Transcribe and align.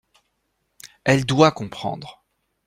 Elle 1.03 1.25
doit 1.27 1.51
comprendre. 1.51 2.25